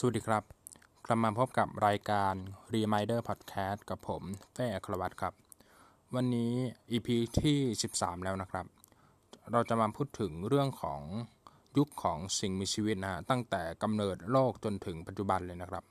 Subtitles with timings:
[0.00, 0.44] สวัสดีครับ
[1.06, 2.34] กลับมาพบกับรายการ
[2.74, 4.22] Reminder Podcast กับผม
[4.54, 5.34] แฟ่ครวัตครับ
[6.14, 6.52] วันนี้
[6.90, 7.08] EP
[7.40, 7.58] ที่
[7.92, 8.66] 13 แล้วนะครับ
[9.52, 11.02] เราจะมาพูดถึงเรื่องของ
[11.78, 15.84] ยุคของสิ่งมีชีวิตนะฮะตั้งแต่กำเนิดโลกจนถึงปัจจุบันเลยนะครับ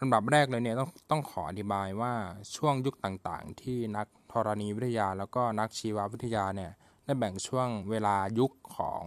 [0.00, 2.14] ลำดับแรกเลยเนี่ยต้องต้องขออธิบายว่า
[2.56, 6.72] ช่วงยุคต่างๆ ที่นักธรณีวิทยาแล้วก็นักชีววิทยาเนี่ย
[7.04, 9.04] ได้แบ่งช่วงเวลายุคของ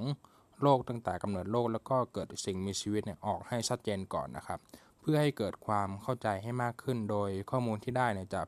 [0.64, 4.60] โลกตั้งแต่กำเนิดโลกแล้วก็เกิดสิ่งมีชีวิตเนี่ยออกให้ชัดเจนก่อนนะครับ
[5.02, 8.42] เพื่อให้เกิดความเข้าใจให้มากขึ้น โดยข้อมูลที่ได้เนี่ยจะ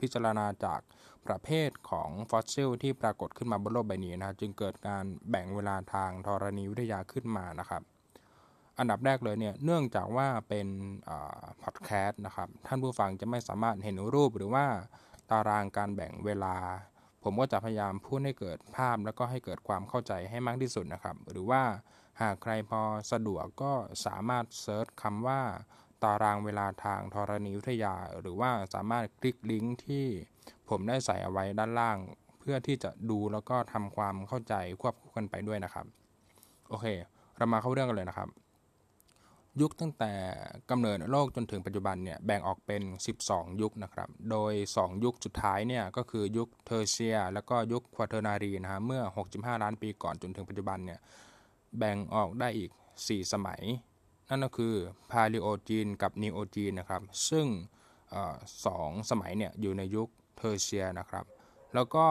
[0.00, 0.80] พิจารณาจาก
[1.26, 7.82] ประเภทของฟอสซิลที่ปรากฏขึ้นมาบนโลกใบนี้นะจึงเกิดการแบ่งเวลาทางธรณีวิทยาขึ้นมานะครับ
[8.78, 10.68] อันดับแรกเลยเนี่ย เนื่องจากว่าเป็น
[11.62, 14.66] พอดแคสต์นะครับ ท่านผู้ฟังจะไม่สามารถเห็นรูปหรือว่า
[15.30, 16.54] ตารางการแบ่งเวลา
[17.30, 21.62] ผมก็จะพยายามพูดให้เกิดภาพแล้วก็ให้เกิดความเข้าใจให้มากที่สุดนะครับ หรือว่า
[22.20, 22.80] หากใครพอ
[23.12, 23.72] สะดวกก็
[24.06, 25.40] สามารถเซิร์ชคำว่า
[26.02, 30.06] ตารางเวลาทางธรณีวิทยา หรือว่าสามารถคลิกลิงก์ที่
[30.68, 31.98] ผมได้ใส่เอาไว้ด้านล่าง
[32.38, 35.86] เพื่อที่จะดูแล้วก็ทำความเข้าใจควบคู่กันไปด้วยนะครับ
[36.68, 36.86] โอเค
[37.36, 38.28] เรามาเข้าเรื่องกันเลยนะครับ
[39.60, 40.12] ยุคตั้งแต่
[40.70, 42.82] กำเนิดโลกจนถึงปัจจุบันเนี่ยแบ่งออกเป็น
[43.20, 51.00] 12 ยุคนะครับ โดย 2 ยุคสุดท้ายเนี่ยก็คือยุคเทอร์เชียรี แล้วก็ยุคควอเทอร์นารีนะฮะเมื่อ 65 ล้านปีก่อนจนถึงปัจจุบันเนี่ย
[51.78, 52.70] แบ่งออกได้อีก
[53.02, 53.62] 4 สมัย
[54.28, 54.74] นั่นก็คือ
[55.10, 57.46] พาลิโอจีนกับนีโอจีนนะครับ ซึ่ง
[58.66, 61.24] สองสมัยเนี่ยอยู่ในยุคเทอร์เชียรีนะครับ
[61.74, 62.06] แล้วก็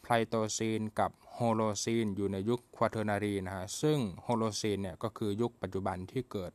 [0.00, 6.52] ไพลสโตซีนกับโฮโลซีนอยู่ในยุคควอเทอร์นารีนะฮะซึ่งโฮโลซีนเนี่ยก็คือยุคปัจจุบันที่เกิด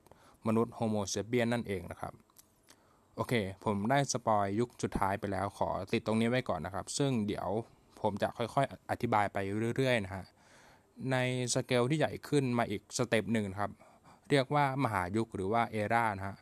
[0.47, 2.13] มนุษย์โฮโมเซเปียนนั่นเองนะครับ
[3.15, 3.33] โอเค
[3.65, 7.47] ผมได้ spoil ยุคสุดท้ายไปแล้วขอติดตรงนี้ไว้ก่อนนะครับ ซึ่งเดี๋ยว
[8.01, 9.37] ผมจะค่อยๆ อธิบายไป
[9.77, 10.23] เรื่อยๆนะฮะ
[11.11, 11.17] ใน
[11.53, 13.71] สเกลที่ใหญ่ขึ้นมาอีก step หนึ่งครับ
[14.29, 16.37] เรียกว่ามหายุคหรือว่า era นะฮะ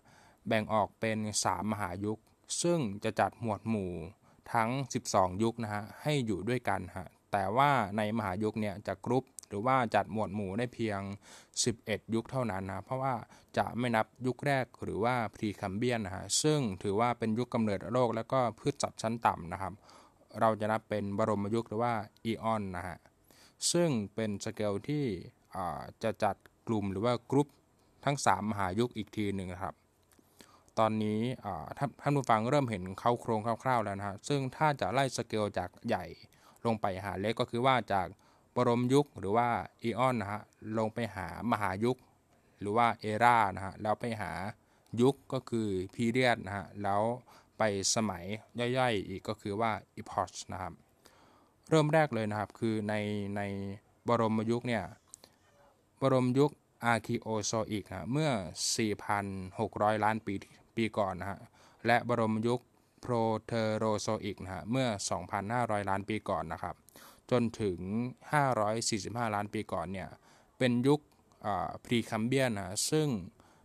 [0.47, 2.19] แบ่งออกเป็น 3 มหายุค
[2.61, 3.93] ซึ่งจะจัดหมวดหมู่
[4.53, 4.69] ทั้ง
[5.05, 10.99] 12 ยุคนะฮะให้อยู่ด้วยกันฮะแต่ว่าในมหายุคเนี่ยจะกรุ๊ปหรือว่าจัดหมวดหมู่ได้เพียง
[11.57, 13.13] 11 ยุคเท่านั้นนะเพราะว่า
[13.57, 19.73] จะไม่นับยุคแรกหรือว่าพรีแคมเบรียนนะฮะซึ่งถือว่าเป็นยุคกำเนิดโลกแล้วก็พืชสัตว์ชั้นต่ำนะครับ
[20.39, 21.93] เราจะนับเป็นบรมยุคหรือว่า
[22.25, 22.97] eon นะฮะ
[23.71, 25.05] ซึ่งเป็นสเกลที่
[26.03, 26.35] จะจัด
[26.67, 27.47] กลุ่มหรือว่ากรุ๊ป
[28.05, 29.75] ทั้ง 3 มหายุคอีกทีหนึ่งครับ
[30.79, 31.19] ตอนนี้
[32.01, 36.05] ท่านผู้ฟังเริ่มเห็นเค้าโครงคร่าวๆแล้วนะฮะซึ่งถ้าจะไล่สเกลจากใหญ่
[36.65, 38.07] ลงไปหาเล็กก็คือว่าจาก
[38.55, 39.47] บรมยุคหรือว่า
[39.81, 40.41] อีออนนะฮะ
[40.77, 41.97] ลงไปหามหายุค
[42.59, 44.31] หรือว่าเอรานะฮะแล้วไปหา
[45.01, 47.01] ยุคก็คือพีเรียดนะฮะแล้ว
[47.57, 47.63] ไป
[47.95, 48.25] สมัย
[48.77, 50.73] ย่อยๆ อีกก็คือว่าอีพอชนะครับ
[51.69, 52.93] เริ่มแรกเลยนะครับคือใน
[53.37, 53.41] ใน
[54.07, 54.83] บรมยุคเนี่ย
[56.01, 56.51] บรมยุค
[56.83, 58.29] อาร์คิโอโซอิกนะเมื่อ
[59.17, 60.33] 4,600 ล้านปี
[60.77, 61.39] ปีก่อนนะฮะ
[61.85, 62.61] และบรมยุค
[63.01, 63.13] โปร
[63.45, 64.87] เทโรโซอิกนะฮะ เมื่อ
[65.39, 66.75] 2,500 ล้านปีก่อนนะครับ
[67.31, 67.79] จนถึง
[68.59, 70.09] 545 ล้านปีก่อนเนี่ย
[70.57, 70.99] เป็นยุค
[71.85, 73.07] พรีแคมเบรียนนะซึ่ง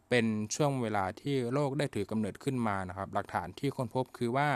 [0.09, 4.51] เป็นช่วงเวลาที่โลกได้ถือกำเนิดขึ้นมานะครับ หลักฐานที่ค้นพบคือว่า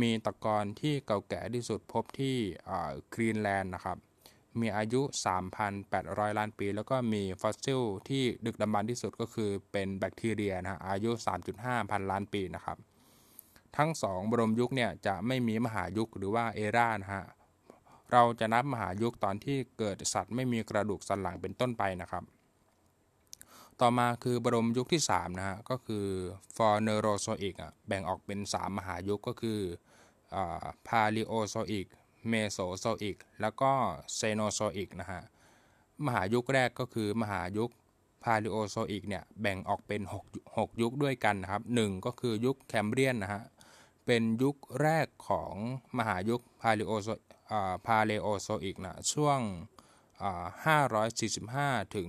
[0.00, 2.36] มีตะกอนที่เก่าแก่ที่สุดพบที่
[3.14, 3.98] กรีนแลนด์นะครับ
[4.60, 5.00] มีอายุ
[5.70, 11.10] 3,800 ล้านปี แล้วก็มีฟอสซิลที่ดึกดำบรรพ์ที่สุดก็คือเป็นแบคทีเรียนะฮะอายุ
[11.50, 12.78] 3.5 พันล้านปีนะครับ
[13.76, 17.24] ทั้งสองบรมยุคเนี่ยจะไม่มีมหายุคหรือว่า era นะฮะ
[18.12, 22.24] เราจะนับมหายุคตอนที่เกิดสัตว์ไม่มีกระดูกสันหลังเป็นต้นไปนะครับ
[23.80, 26.04] ต่อมาคือบรมยุคที่3นะฮะก็คือ
[26.56, 29.60] ฟาเนอโรโซอิกอะแบ่งออกเป็น 3 มหายุคก็คือ
[30.86, 31.86] พาลิโอโซอิก
[32.28, 33.72] เมโซโซอิก แล้วก็
[34.14, 35.22] เซโนโซอิกนะฮะ
[36.06, 37.70] มหายุคแรกก็คือมหายุค
[38.22, 43.42] พาลิโอโซอิกเนี่ยแบ่งออกเป็น 6 6 ยุคด้วยกันนะครับ 1 ก็คือยุคแคมเบรียนนะฮะ
[44.06, 45.54] เป็นยุคแรกของ
[45.98, 47.08] มหายุคพาลิโอโซ
[47.86, 49.40] พาเลโอโซอิกนะช่วง
[51.08, 52.08] 545 ถึง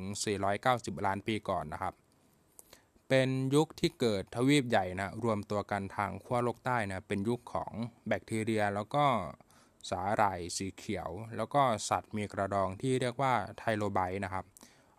[0.53, 1.93] 490 ล้านปีก่อนนะครับ
[3.09, 7.71] เป็นยุคที่เกิดทวีปใหญ่นะรวมตัวกันทางขั้วโลกใต้นะเป็นยุคของ
[8.07, 9.05] แบคทีเรียแล้วก็
[9.89, 14.45] สาหร่ายสีเขียว แล้วก็สัตว์มีกระดองที่เรียกว่าไทโลไบนะครับ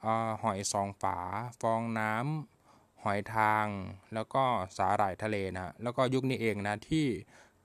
[0.05, 0.07] อ
[0.43, 1.19] หอยซองฝา
[1.61, 3.67] ฟองน้ำหอยทาง
[4.15, 4.45] แล้วก็
[4.77, 7.07] สาหร่ายทะเลนะแล้วก็ยุคนี้เองนะที่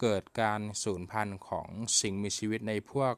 [0.02, 1.68] เกิดการสูญพันธุ์ของ
[2.02, 3.14] สิ่งมีชีวิตในพวก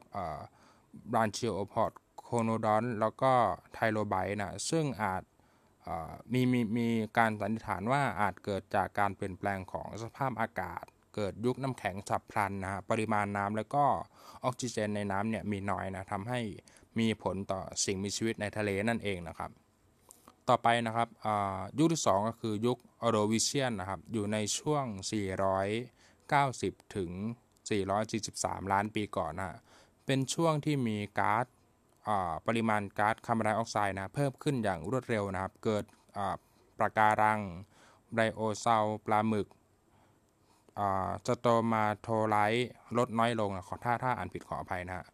[1.10, 3.32] บรานชิโอพอดโคโนดอน แล้วก็
[3.72, 5.22] ไทโลไบนะซึ่งอาจ
[6.32, 6.88] มีมีมี
[7.18, 10.84] การสันนิษฐานว่าอาจเกิดจากการเปลี่ยนแปลงของสภาพอากาศ
[11.16, 13.84] เกิดยุคน้ำแข็งฉับพลันนะฮะปริมาณน้ำแล้วก็
[14.44, 16.40] ออกซิเจนในน้ำเนี่ยมีน้อยนะทำให้
[16.98, 19.50] มีผลต่อสิ่งมีชีวิตในทะเลนั่นเองนะครับ
[20.48, 21.08] ต่อไปนะครับ
[21.78, 24.84] ยุคที่ 2 ก็คือยุคออโรวิเชียนนะครับอยู่ในช่วง
[26.10, 27.10] 490 ถึง
[27.92, 29.60] 443 ล้านปีก่อนนะ
[30.06, 31.46] เป็นช่วงที่มีก๊าซ
[32.46, 35.84] ปริมาณก๊าซคาร์บอนไดออกไซด์นะเพิ่มขึ้นอย่างรวดเร็วนะครับ เกิด
[36.78, 37.40] ปะการัง
[38.14, 38.76] ไบรโอซัว
[39.06, 39.48] ปลาหมึก
[41.26, 45.06] สโตรมาโทไลต์ลดน้อยลงนะขอถ้าถ้าอ่านผิดขออภัยนะฮะ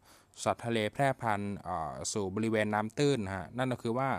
[0.45, 1.55] สัตว์ทะเลแพร่พันธุ์
[2.13, 4.11] สู่บริเวณน้ำตื้นนะฮะนั่นก็คือว่า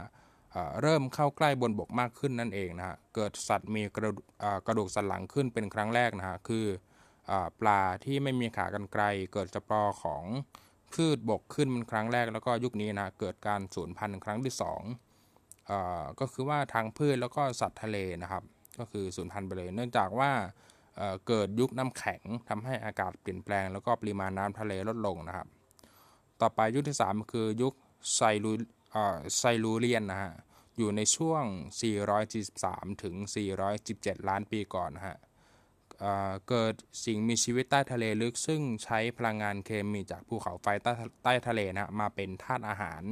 [0.81, 4.11] เริ่มเข้าใกล้บนบกมากขึ้นนั่นเองนะฮะเกิดสัตว์มีกระ
[4.67, 6.65] กระดูกสันหลังขึ้นเป็นครั้งแรกนะฮะคือ
[7.59, 9.03] ปลาที่ไม่มีขากรรไกร
[9.33, 10.23] เกิดสปอร์ของ
[10.93, 14.53] พืชบกขึ้นเป็นครั้งแรก แล้วก็ยุคนี้นะเกิดการสูญพันธุ์ครั้งที่
[15.37, 18.43] 2ก็คือว่าทางพืชแล้วก็สัตว์ทะเลนะครับ
[18.79, 20.31] ก็คือสูญพันธุ์ไปเลย เนื่องจากว่า
[21.27, 25.47] เกิดยุคน้ำแข็งทำให้อากาศเปลี่ยนแปลง แล้วก็ปริมาณน้ำทะเลลดลงนะครับ
[26.41, 27.73] ต่อไปยุคที่ 3 คือยุค
[28.15, 28.51] ไซรู
[29.37, 30.33] ไซรูเรียนนะฮะ
[30.77, 31.43] อยู่ในช่วง
[32.23, 33.15] 443 ถึง
[33.71, 35.17] 417 ล้านปีก่อนนะฮะ
[36.49, 36.73] เกิด
[37.05, 40.91] สิ่งมีชีวิตใต้ทะเลลึก ซึ่งใช้พลังงานเคมีจากภูเขาไฟใต้
[41.23, 43.03] ใต้ทะเลนะมาเป็นธาตุอาหาร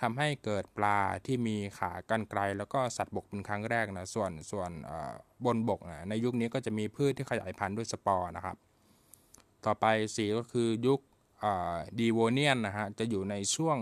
[0.00, 4.70] ทำให้เกิดปลาที่มีขากรรไกร แล้วก็สัตว์บกเป็นครั้งแรกนะส่วนส่วน
[5.44, 8.56] บนบกนะในยุคนี้ก็จะมีพืชที่ขยายพันธุ์ด้วยสปอร์นะครับ
[9.64, 9.86] ต่อไป
[10.16, 11.00] 4 ก็คือยุค
[11.98, 13.76] ดีโวเนียนนะฮะจะอยู่ในช่วง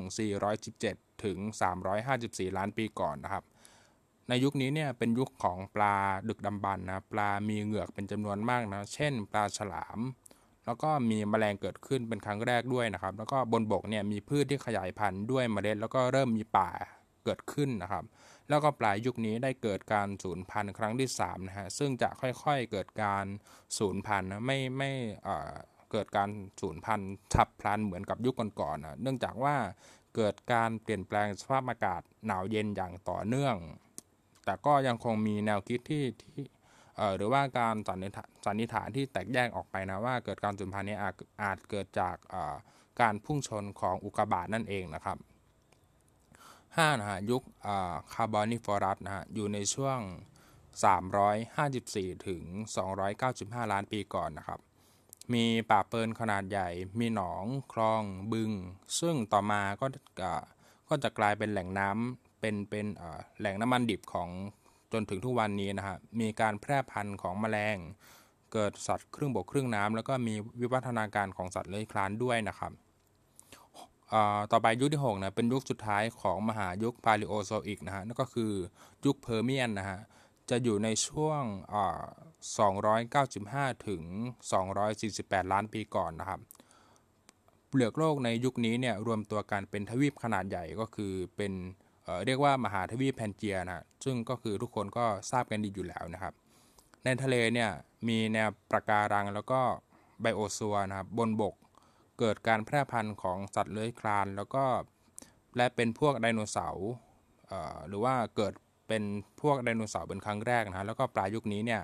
[0.60, 1.38] 417 ถึง
[1.98, 3.44] 354 ล้านปีก่อนนะครับ
[4.28, 5.96] ในยุคนี้เนี่ยเป็นยุคของปลา
[6.28, 9.98] ดึกดำบรรพ์นะปลามีเหงือกเป็นจำนวนมากนะเช่น ปลาฉลาม
[10.66, 16.70] แล้วก็มีแมลงเกิดขึ้นเป็นครั้งแรกด้วยนะครับ แล้วก็บนบกเนี่ยมีพืชที่ขยายพันธุ์ด้วยเมล็ด แล้วก็เริ่มมีป่า
[17.24, 18.04] เกิดขึ้นนะครับ
[18.48, 23.24] แล้วก็ปลายยุคนี้ได้เกิดการสูญพันธุ์ครั้งที่3นะฮะซึ่งจะค่อยๆเกิดการ
[23.78, 24.90] สูญพันธุ์นะไม่ไม่
[25.24, 25.52] เอ่อ
[25.92, 26.30] เกิดการ
[26.60, 29.56] สูญพันธุ์ฉับพลันเหมือนกับยุคก่อนๆนะเนื่องจากว่า
[30.16, 33.56] เกิดการเปลี่ยนแปลงสภาพอากาศหนาวเย็นอย่างต่อเนื่อง
[34.44, 36.44] แต่ก็ยังคงมีแนวคิดที่ที่
[37.16, 37.98] หรือว่าการสัน
[38.60, 40.96] นิษฐานที่แตกแยกออกไปนะว่าเกิดการสูญพันธุ์นี้
[41.42, 42.16] อาจเกิดจาก
[43.00, 45.18] การพุ่งชนของอุกกาบาตนั่นเองนะครับ
[46.28, 47.42] 5นะฮะยุค
[48.12, 49.98] คาร์บอนิเฟอรัสนะฮะอยู่ในช่วง
[51.32, 52.42] 354 ถึง
[53.06, 54.60] 295 ล้านปีก่อนนะครับ
[55.32, 56.68] มีป่าเฟิร์นขนาดใหญ่
[57.00, 58.02] มีหนองคลอง
[58.32, 58.50] บึง
[59.00, 59.86] ซึ่งต่อมาก็
[60.88, 62.86] ก็จะกลายเป็นแหล่งน้ำเป็นเป็น
[63.38, 64.28] แหล่งน้ำมันดิบของ
[65.00, 67.76] นถึงทุกวันนี้นะฮะมีการแพร่พันธุ์ของแมลง
[68.52, 72.72] เกิดสัตว์ครึ่งบกครึ่งน้ำแล้วก็มีวิวัฒนาการของสัตว์เลื้อยคลานด้วยนะครับ
[74.52, 78.52] ต่อไปยุคที่6นะเป็นยุคสุดท้ายของมหายุคพาลิโอโซอิกนะฮะนั่นก็คือ
[79.04, 80.00] ยุคเพอร์เมียนนะฮะ
[80.50, 81.42] จะอยู่ในช่วง
[82.64, 84.02] 295 ถึง
[84.78, 86.40] 248 ล้านปีก่อนนะครับ
[87.68, 91.52] เปลือกโลกในยุคนี้เนี่ยรวมตัวกันเป็นทวีปขนาดใหญ่ก็คือเป็น
[92.26, 96.34] เรียกว่ามหาทวีปแพนเจียนะซึ่งก็คือทุกคนก็ทราบกันดีอยู่แล้วนะครับ
[97.04, 97.70] ในทะเลเนี่ย
[98.08, 99.60] มีแนวปะการังแล้วก็
[100.20, 101.54] ไบรโอซัวนะครับบนบก
[102.18, 104.64] เกิดการแพร่พันธุ์ของสัตว์เลื้อยคลาน แล้วก็
[105.56, 106.88] และเป็นพวกไดโนเสาร์
[107.88, 108.54] หรือว่าเกิด
[108.88, 109.02] เป็น
[109.42, 111.82] พวกไดโนเสาร์เป็นครั้งแรกนะแล้วก็ปลายยุคนี้เนี่ย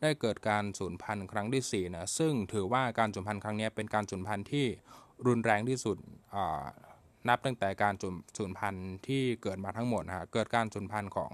[0.00, 4.66] ได้เกิดการสูญพันธุ์ครั้งที่4นะซึ่งถือว่าการสูญพันธุ์ครั้งนี้เป็นการสูญพันธุ์ที่
[5.26, 5.96] รุนแรงที่สุด
[7.28, 7.94] นับตั้งแต่การ
[8.36, 11.32] สูญพันธุ์ที่เกิดมาทั้งหมดนะฮะเกิดการสูญพันธุ์ของ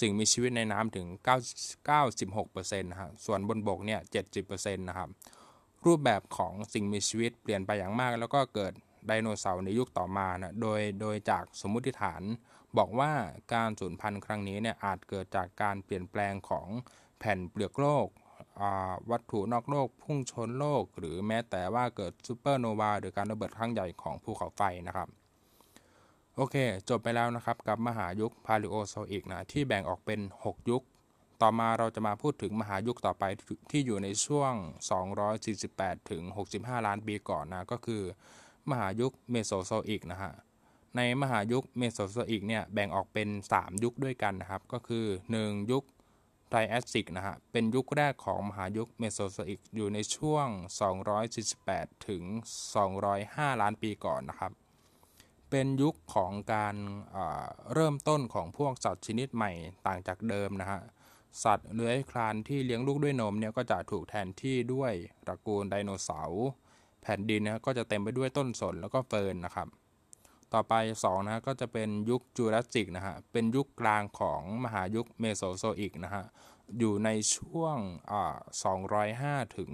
[0.00, 1.06] สิ่งมีชีวิตในน้ำถึง
[2.18, 4.00] 96%นะฮะส่วนบนบกเนี่ย
[4.40, 5.08] 70%นะครับ
[5.86, 8.72] รูปแบบของสิ่งมีชีวิตเปลี่ยนไปอย่างมาก แล้วก็เกิด
[9.06, 12.22] ไดโนเสาร์ในยุคต่อมานะโดยโดยจากสมมุติฐาน
[12.78, 13.12] บอกว่า
[13.54, 16.68] การสูญพันธุ์ครั้งนี้เนี่ยอาจเกิดจากการเปลี่ยนแปลงของ
[17.18, 18.06] แผ่นเปลือกโลก
[19.10, 25.08] วัตถุนอกโลกพุ่งชนโลก หรือแม้แต่ว่าเกิดซูเปอร์โนวาหรือการระเบิดครั้งใหญ่ของภูเขาไฟนะครับ
[26.36, 26.56] โอเค
[26.88, 30.82] จบไปแล้วนะครับกับมหายุคพาลิโอโซอิกนะที่แบ่งออกเป็น 6 ยุค
[31.42, 33.24] ต่อมาเราจะมาพูดถึงมหายุคต่อไป
[33.70, 34.52] ที่อยู่ในช่วง
[35.32, 36.22] 248 ถึง
[36.54, 38.02] 65 ล้านปีก่อนนะก็คือ
[38.70, 40.32] มหายุคเมโซโซอิกนะฮะ
[40.96, 45.04] ในมหายุคเมโซโซอิกเนี่ยแบ่งออกเป็น 3 ยุคด้วยกันนะครับ ก็คือ
[45.38, 45.84] 1 ยุค
[46.48, 50.46] ไทรแอสซิกนะฮะ เป็นยุคแรกของมหายุคเมโซโซอิกอยู่ในช่วง
[51.28, 52.22] 248 ถึง
[52.92, 54.52] 205 ล้านปีก่อนนะครับ
[55.50, 56.76] เป็นยุคของการ
[57.72, 59.52] เริ่มต้นของพวกสัตว์ชนิดใหม่
[59.86, 60.80] ต่างจากเดิมนะฮะ
[61.44, 64.92] สัตว์เลื้อยคลานที่เลี้ยงลูกด้วยนมเนี่ยก็จะถูกแทนที่ด้วย
[65.26, 66.46] ตระกูลไดโนเสาร์
[67.02, 69.68] แผ่นดินนะก็จะเต็มไปด้วยต้นสนแล้วก็เฟิร์นนะครับ
[70.54, 70.74] ต่อไป
[71.04, 76.24] 2นะก็จะเป็นยุคจูราสสิกนะฮะเป็นยุคกลางของมหายุคเมโซโซอิกนะฮะ
[76.78, 77.76] อยู่ในช่วง
[78.88, 79.70] 205ถึง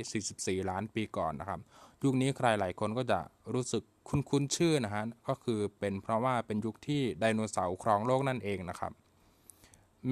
[0.00, 1.60] 144 ล้านปีก่อนนะครับ
[2.04, 3.20] ยุคนี้ใครหลายคนก็จะ
[3.54, 8.92] รู้สึกคุ้นๆชื่อนะฮะก็คือเป็นเพราะว่าเป็นยุคที่ไดโนเสาร์ครองโลกนั่นเองนะครับ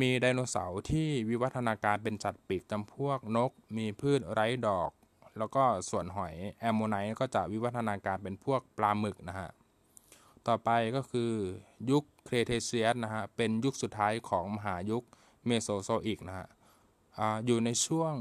[0.00, 4.90] มีไดโนเสาร์ที่วิวัฒนาการเป็นสัตว์ปีกจำพวกนก มีพืชไร้ดอก
[5.38, 9.48] แล้วก็ส่วนหอยแอมโมไนต์ก็จะวิวัฒนาการเป็นพวกปลาหมึกนะฮะ
[10.48, 11.32] ต่อไปก็คือ
[11.90, 15.04] ยุคเครเทเซียสนะฮะ เป็นยุคสุดท้ายของมหายุค
[15.46, 16.46] เมโซโซอิกนะฮะ
[17.18, 18.12] ออยู่ในช่วง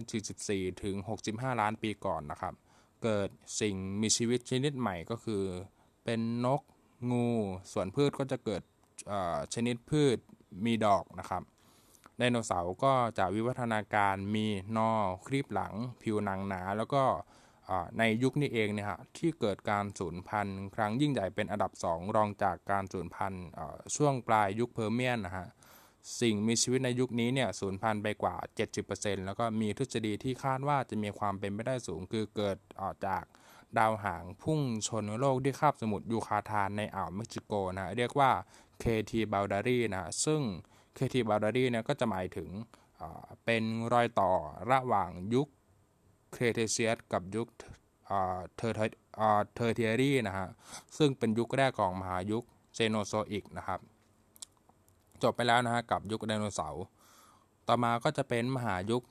[0.00, 0.96] 144 ถึง
[1.28, 2.54] 65 ล้านปีก่อนนะครับ
[3.02, 3.28] เกิด
[3.60, 5.42] สิ่งมีชีวิตชนิดใหม่ก็คือ
[6.04, 6.62] เป็นนก
[7.10, 7.28] งู
[7.72, 8.62] ส่วนพืชก็จะเกิด
[9.54, 10.18] ชนิดพืช
[10.64, 11.42] มีดอกนะครับ
[12.18, 14.90] ไดโนเสาร์ก็จะวิวัฒนาการมีนอ
[15.26, 17.02] ครีบหลัง ผิวหนังหนา แล้วก็
[17.98, 23.44] ในยุคนี้เองเนี่ยฮะที่เกิดการสูญพันธุ์ครั้งยิ่งใหญ่เป็นอันดับ 2 รองจากการสูญพันธุ์
[23.96, 25.48] ช่วงปลายยุคเพอร์เมียนนะฮะ
[26.20, 28.36] สิ่งมีชีวิตในยุคนี้เนี่ยสูญพันธุ์ไปกว่า
[28.80, 33.24] 70%แล้วก็มีทฤษฎีที่คาดว่าจะมีความเป็นไปได้สูง คือเกิดออกจาก
[33.78, 38.30] ดาวหางพุ่งชนโลกที่คาบสมุทรยูคาทานในอ่าวเม็กซิโกนะเรียกว่า
[38.82, 40.40] KT boundary นะซึ่ง
[40.96, 42.48] KT b a l d a r y เนี่ยก็จะหมายถึง
[43.44, 44.32] เป็นรอยต่อ
[44.70, 45.48] ระหว่างยุค
[46.32, 47.48] ครีเทเชียสกับยุค
[48.56, 48.74] เทอร์
[49.54, 50.48] เทอร์เชียรีนะฮะ
[50.98, 52.44] ซึ่งเป็นยุคแรกของมหายุค
[52.74, 53.80] เซโนโซอิกนะครับ
[55.22, 56.84] จบไปแล้วนะฮะกับยุคไดโนเสาร์
[57.68, 59.02] ต่อมาก็จะเป็นมหายุค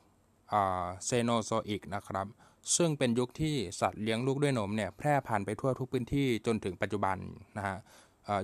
[1.05, 2.27] เซโนโซอิกนะครับ
[2.75, 7.17] ซึ่งเป็นยุคที่สัตว์เลี้ยงลูกด้วยนมเนี่ยแพร่พันธุ์ไปทั่วทุกพื้นที่จนถึงปัจจุบัน
[7.57, 7.77] นะฮะ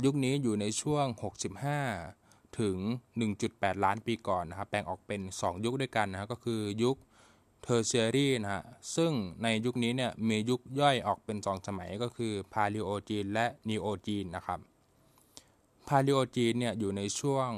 [0.05, 1.05] ยุคนี้อยู่ในช่วง
[1.83, 2.77] 65 ถึง
[3.31, 6.95] 1.8 ล้านปีก่อนนะครับแบ่งออกเป็น 2 ยุคด้วยกันนะก็คือยุค
[7.63, 8.63] เทอร์เชียรีนะฮะ
[8.95, 9.11] ซึ่ง
[9.43, 14.59] ในยุคนี้เนี่ยมียุคย่อยออกเป็น 2 สมัยก็คือพาลิโอจีนและนีโอจีนนะครับ
[15.87, 17.49] พาลิโอจีนเนี่ยอยู่ในช่วง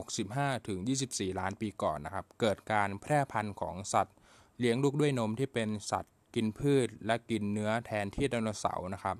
[0.00, 0.78] 65 ถึง
[1.10, 4.16] 24 ล้านปีก่อนนะครับ เกิดการแพร่พันธุ์ของสัตว์
[4.58, 9.16] เลี้ยงลูกด้วยนมที่เป็นสัตว์กินพืชและกินเนื้อแทนที่ไดโนเสาร์นะครับ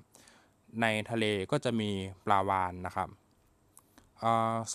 [0.81, 1.89] ในทะเลก็จะมี
[2.25, 3.09] ปลาวาฬนะครับ
[4.23, 4.25] อ่า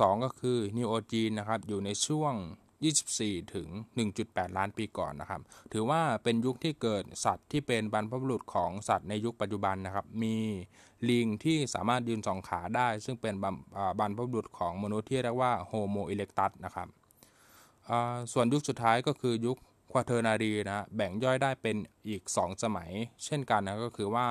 [0.01, 2.35] สองก็คือนีโอจีนนะครับอยู่ในช่วง
[2.83, 3.69] 24 ถึง
[4.13, 5.41] 1.8 ล้านปีก่อนนะครับ
[5.73, 10.37] ถือว่าเป็นยุคที่เกิดสัตว์ที่เป็นบรรพบุรุษของสัตว์ในยุคปัจจุบันนะครับ มี
[11.11, 13.35] ลิงที่สามารถยืนสองขาได้ ซึ่งเป็น
[13.99, 16.89] บรรพบุรุษของมนุษย์ที่เรียกว่าโฮโมอิเร็กตัสนะครับ
[18.33, 19.57] ส่วนยุคสุดท้ายก็คือยุค
[19.93, 21.77] ควาเทอร์นารีนะแบ่งย่อยได้เป็น
[22.09, 22.91] อีก 2 สมัย
[23.25, 24.29] เช่นกันนะก็คือว่า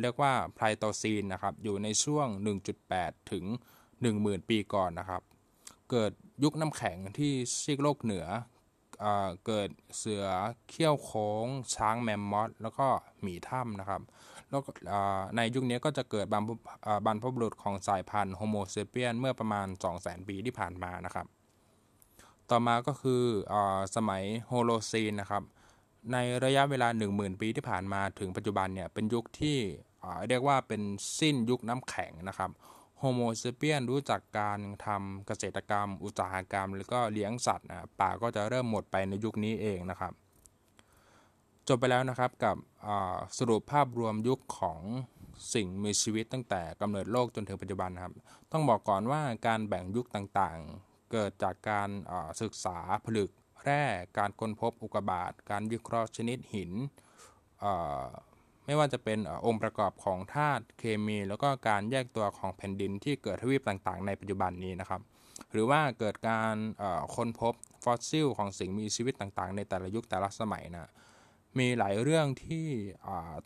[0.00, 2.26] เรียกว่าไพลสโตซีนนะครับอยู่ในช่วง
[2.80, 3.44] 1.8 ถึง
[3.96, 5.22] 10,000 ปีก่อนนะครับ
[5.90, 6.12] เกิด
[6.44, 8.26] ยุคน้ำแข็งที่ซีกโลกเหนือ
[9.00, 9.06] เอ
[9.46, 10.24] เกิดเสือ
[10.68, 12.86] เขี้ยวโค้ง ช้างแมมมอสแล้วก็
[13.22, 14.02] หมีถ้ำนะครับ
[14.50, 14.60] แล้ว
[15.36, 16.50] ในยุคนี้ก็จะเกิดบรรพ
[17.06, 19.66] บรรพบุรุษของสายพันธุ์โฮโมเซเปียนเมื่อประมาณ
[19.98, 21.26] 200,000 ปีที่ผ่านมานะครับ
[22.50, 23.54] ต่อมาก็คืออ
[23.96, 25.42] สมัยโฮโลซีนนะครับ
[26.12, 29.58] ในระยะเวลา 10,000 ปีที่ผ่านมาถึงปัจจุบันเนี่ยเป็นยุคที่
[30.28, 30.82] เรียกว่าเป็น
[31.20, 32.50] สิ้นยุคน้ำแข็งนะครับ
[33.02, 40.12] โฮโมเซเปียนรู้จักการทำเกษตรกรรม อุตสาหกรรม แล้วก็เลี้ยงสัตว์นะป่าก็จะเริ่มหมดไปในยุคนี้เองนะครับ
[41.68, 42.56] จบไปแล้วนะครับกับ
[43.38, 44.80] สรุปภาพรวมยุคของ
[45.54, 48.12] สิ่งมีชีวิตตั้งแต่กำเนิดโลกจนถึงปัจจุบันนะครับ
[48.52, 51.90] ต้องบอกก่อนว่าการแบ่งยุคต่างๆ เกิดจากการ
[52.42, 53.30] ศึกษาผลึก
[53.62, 53.82] แร่
[54.18, 56.72] การค้นพบอุกกาบาตการวิเคราะห์ชนิดหิน
[58.70, 65.00] ไม่ว่าจะเป็นองค์ประกอบของธาตุเคมี แล้วก็การแยกตัวของแผ่นดินที่เกิดทวีปต่างๆ ในปัจจุบันนี้นะครับ
[65.52, 66.54] หรือว่าเกิดการ
[67.14, 70.90] ค้นพบฟอสซิลของสิ่งมีชีวิตต่างๆ ในแต่ละยุคแต่ละสมัยนะ
[71.58, 72.68] มีหลายเรื่องที่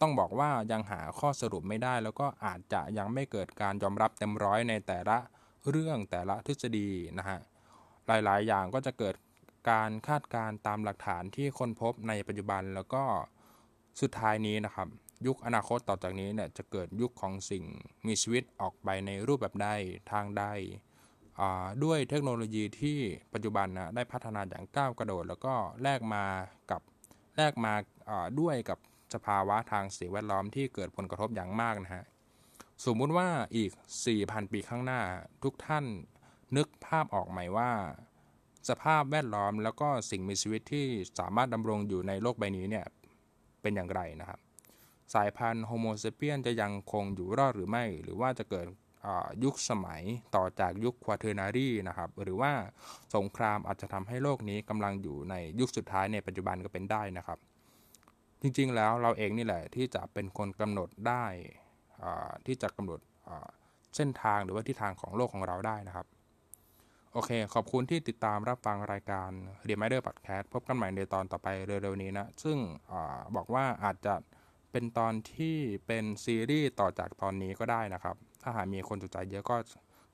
[0.01, 5.19] ต้องบอกว่ายังหาข้อสรุปไม่ได้ แล้วก็อาจจะยังไม่เกิดการยอมรับเต็มร้อยในแต่ละ
[5.71, 7.39] เรื่องแต่ละทฤษฎีนะฮะ
[8.07, 9.15] หลายๆ อย่างก็จะเกิด
[9.71, 13.03] การคาดการณ์ตามหลักฐานที่ค้นพบในปัจจุบันแล้วก็
[14.01, 14.89] สุดท้ายนี้นะครับ
[15.27, 17.65] ยุคอนาคตต่อจากนี้เนี่ยจะเกิดยุคของสิ่ง
[18.07, 19.69] มีชีวิตออกไปในรูปแบบใด
[20.13, 20.45] ทางใด
[21.85, 22.99] ด้วยเทคโนโลยีที่
[23.33, 26.25] ปัจจุบันนะได้พัฒนาอย่างก้าวกระโดด แล้วก็แลกมา
[26.71, 26.81] กับ
[27.37, 27.73] แลกมา
[28.41, 28.79] ด้วยกับ
[29.15, 32.05] สภาวะทางสิ่งแวดล้อมที่เกิดผลกระทบอย่างมากนะฮะ
[32.85, 33.71] สมมุติว่าอีก
[34.11, 35.01] 4,000 ปีข้างหน้า
[35.43, 35.85] ทุกท่าน
[36.57, 37.71] นึกภาพออกไหมว่า
[38.69, 40.87] สภาพแวดล้อมแล้วก็สิ่งมีชีวิตที่
[41.19, 42.87] สามารถดำรงอยู่ในโลกใบนี้เนี่ย
[43.63, 44.39] เป็นอย่างไรนะครับ
[45.15, 48.67] สายพันธุ์โฮโมเซเปียนจะยังคงอยู่รอดหรือไม่ หรือว่าจะเกิด
[49.45, 50.03] ยุคสมัย
[50.37, 52.53] ต่อจากยุคควาเทอร์นารีนะครับ หรือว่า
[53.17, 57.39] สงครามอาจจะทำให้โลกนี้กำลังอยู่ในยุคสุดท้ายในปัจจุบันก็เป็นได้นะครับ
[58.43, 61.25] จริงๆแล้วเราเองนี่แหละที่จะเป็นคนกำหนดได้
[62.47, 63.01] ที่จะกำหนด
[63.97, 66.07] เส้นทางหรือว่าทิศทางของโลกของเราได้นะครับ
[67.13, 69.31] โอเค ขอบคุณที่ติดตามรับฟังรายการ
[69.69, 71.49] Reminder Podcast พบกันใหม่ในตอนต่อไป
[71.83, 72.59] เร็วๆนี้นะ ซึ่ง
[72.93, 72.95] อ
[73.37, 74.15] บอกว่าอาจจะ
[74.77, 79.57] เป็นตอนที่เป็นซีรีส์ต่อจากตอนนี้ก็ได้นะครับ ถ้าหากมีคนสนใจเยอะก็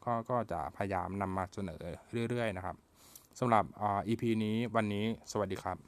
[0.04, 1.82] ก็ก็จะพยายามนำมาเสนอ
[2.28, 2.76] เรื่อยๆนะครับ
[3.38, 5.78] สำหรับอ่า EP นี้วันนี้สวัสดีครับ